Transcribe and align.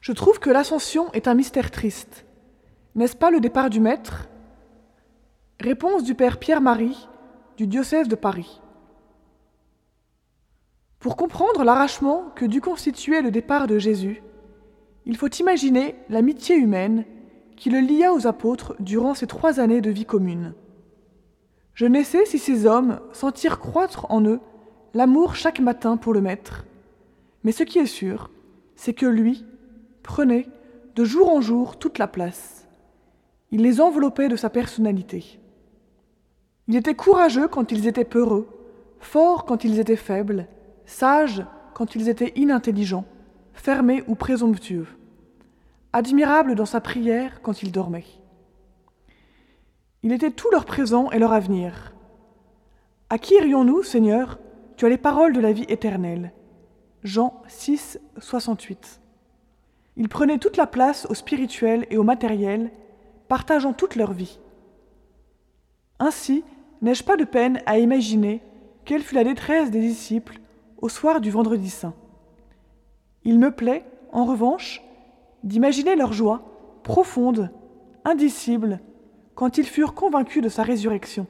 Je 0.00 0.12
trouve 0.12 0.40
que 0.40 0.48
l'ascension 0.48 1.12
est 1.12 1.28
un 1.28 1.34
mystère 1.34 1.70
triste. 1.70 2.24
N'est-ce 2.94 3.16
pas 3.16 3.30
le 3.30 3.38
départ 3.38 3.68
du 3.68 3.80
Maître? 3.80 4.28
Réponse 5.60 6.04
du 6.04 6.14
Père 6.14 6.38
Pierre-Marie 6.38 7.06
du 7.58 7.66
diocèse 7.66 8.08
de 8.08 8.14
Paris. 8.14 8.62
Pour 10.98 11.16
comprendre 11.16 11.64
l'arrachement 11.64 12.30
que 12.34 12.46
dut 12.46 12.62
constituer 12.62 13.20
le 13.20 13.30
départ 13.30 13.66
de 13.66 13.78
Jésus, 13.78 14.22
il 15.04 15.18
faut 15.18 15.28
imaginer 15.28 15.96
l'amitié 16.08 16.56
humaine 16.56 17.04
qui 17.56 17.68
le 17.68 17.80
lia 17.80 18.14
aux 18.14 18.26
apôtres 18.26 18.74
durant 18.80 19.12
ces 19.12 19.26
trois 19.26 19.60
années 19.60 19.82
de 19.82 19.90
vie 19.90 20.06
commune. 20.06 20.54
Je 21.74 21.84
ne 21.84 22.02
sais 22.02 22.24
si 22.24 22.38
ces 22.38 22.64
hommes 22.64 23.00
sentirent 23.12 23.60
croître 23.60 24.06
en 24.08 24.24
eux 24.24 24.40
l'amour 24.94 25.34
chaque 25.34 25.60
matin 25.60 25.98
pour 25.98 26.14
le 26.14 26.22
Maître, 26.22 26.64
mais 27.44 27.52
ce 27.52 27.64
qui 27.64 27.78
est 27.78 27.86
sûr, 27.86 28.30
c'est 28.76 28.94
que 28.94 29.06
lui 29.06 29.44
prenait 30.02 30.48
de 30.94 31.04
jour 31.04 31.30
en 31.30 31.40
jour 31.40 31.78
toute 31.78 31.98
la 31.98 32.08
place. 32.08 32.68
Il 33.50 33.62
les 33.62 33.80
enveloppait 33.80 34.28
de 34.28 34.36
sa 34.36 34.50
personnalité. 34.50 35.40
Il 36.68 36.76
était 36.76 36.94
courageux 36.94 37.48
quand 37.48 37.72
ils 37.72 37.86
étaient 37.86 38.04
peureux, 38.04 38.48
forts 39.00 39.44
quand 39.44 39.64
ils 39.64 39.80
étaient 39.80 39.96
faibles, 39.96 40.46
sages 40.86 41.44
quand 41.74 41.94
ils 41.94 42.08
étaient 42.08 42.32
inintelligents, 42.36 43.06
fermés 43.54 44.04
ou 44.06 44.14
présomptueux, 44.14 44.86
admirable 45.92 46.54
dans 46.54 46.66
sa 46.66 46.80
prière 46.80 47.42
quand 47.42 47.62
il 47.62 47.72
dormait. 47.72 48.06
Il 50.02 50.12
était 50.12 50.30
tout 50.30 50.48
leur 50.52 50.64
présent 50.64 51.10
et 51.10 51.18
leur 51.18 51.32
avenir. 51.32 51.94
À 53.10 53.18
qui 53.18 53.34
irions-nous, 53.34 53.82
Seigneur? 53.82 54.38
Tu 54.76 54.86
as 54.86 54.88
les 54.88 54.96
paroles 54.96 55.32
de 55.32 55.40
la 55.40 55.52
vie 55.52 55.66
éternelle. 55.68 56.32
Jean 57.02 57.42
6, 57.48 57.98
68. 58.18 58.99
Ils 59.96 60.08
prenaient 60.08 60.38
toute 60.38 60.56
la 60.56 60.66
place 60.66 61.06
au 61.10 61.14
spirituel 61.14 61.86
et 61.90 61.98
au 61.98 62.02
matériel, 62.02 62.70
partageant 63.28 63.72
toute 63.72 63.96
leur 63.96 64.12
vie. 64.12 64.38
Ainsi, 65.98 66.44
n'ai-je 66.82 67.04
pas 67.04 67.16
de 67.16 67.24
peine 67.24 67.60
à 67.66 67.78
imaginer 67.78 68.42
quelle 68.84 69.02
fut 69.02 69.14
la 69.14 69.24
détresse 69.24 69.70
des 69.70 69.80
disciples 69.80 70.40
au 70.78 70.88
soir 70.88 71.20
du 71.20 71.30
vendredi 71.30 71.70
saint? 71.70 71.94
Il 73.24 73.38
me 73.38 73.50
plaît, 73.50 73.84
en 74.12 74.24
revanche, 74.24 74.82
d'imaginer 75.44 75.94
leur 75.94 76.12
joie, 76.12 76.42
profonde, 76.82 77.50
indicible, 78.04 78.80
quand 79.34 79.58
ils 79.58 79.66
furent 79.66 79.94
convaincus 79.94 80.42
de 80.42 80.48
sa 80.48 80.62
résurrection. 80.62 81.26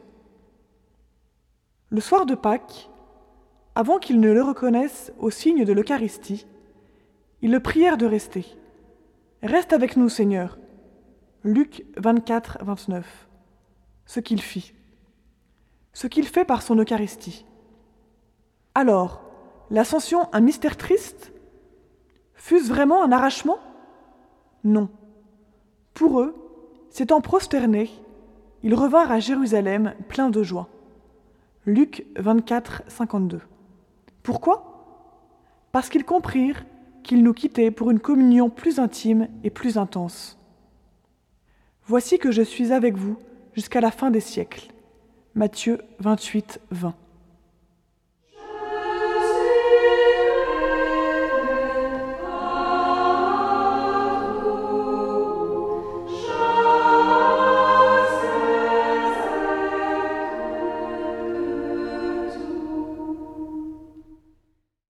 Le 1.90 2.00
soir 2.00 2.26
de 2.26 2.34
Pâques, 2.34 2.88
avant 3.74 3.98
qu'ils 3.98 4.20
ne 4.20 4.32
le 4.32 4.42
reconnaissent 4.42 5.12
au 5.18 5.30
signe 5.30 5.64
de 5.64 5.72
l'Eucharistie, 5.72 6.46
ils 7.42 7.50
le 7.50 7.60
prièrent 7.60 7.96
de 7.96 8.06
rester. 8.06 8.46
Reste 9.42 9.72
avec 9.72 9.96
nous, 9.96 10.08
Seigneur. 10.08 10.58
Luc 11.44 11.84
24, 11.96 12.58
29. 12.62 13.28
Ce 14.04 14.20
qu'il 14.20 14.42
fit. 14.42 14.74
Ce 15.92 16.06
qu'il 16.06 16.26
fait 16.26 16.44
par 16.44 16.62
son 16.62 16.76
Eucharistie. 16.76 17.46
Alors, 18.74 19.22
l'ascension 19.70 20.28
un 20.32 20.40
mystère 20.40 20.76
triste? 20.76 21.32
Fut-ce 22.34 22.68
vraiment 22.68 23.02
un 23.02 23.12
arrachement? 23.12 23.58
Non. 24.64 24.90
Pour 25.94 26.20
eux, 26.20 26.34
s'étant 26.90 27.20
prosternés, 27.20 27.90
ils 28.62 28.74
revinrent 28.74 29.10
à 29.10 29.20
Jérusalem 29.20 29.94
pleins 30.08 30.30
de 30.30 30.42
joie. 30.42 30.68
Luc 31.66 32.06
24, 32.16 32.82
52. 32.88 33.40
Pourquoi? 34.22 34.66
Parce 35.72 35.88
qu'ils 35.88 36.04
comprirent 36.04 36.64
qu'ils 37.10 37.24
nous 37.24 37.34
quittaient 37.34 37.72
pour 37.72 37.90
une 37.90 37.98
communion 37.98 38.50
plus 38.50 38.78
intime 38.78 39.26
et 39.42 39.50
plus 39.50 39.78
intense. 39.78 40.38
Voici 41.84 42.20
que 42.20 42.30
je 42.30 42.40
suis 42.40 42.72
avec 42.72 42.96
vous 42.96 43.18
jusqu'à 43.52 43.80
la 43.80 43.90
fin 43.90 44.12
des 44.12 44.20
siècles. 44.20 44.68
Matthieu 45.34 45.80
28, 45.98 46.60
20. 46.70 46.94